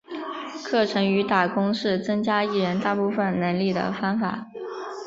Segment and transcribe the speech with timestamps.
[0.65, 4.47] 课程与打工是增加艺人大部分能力的方法。